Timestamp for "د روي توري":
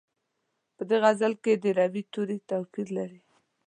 1.63-2.37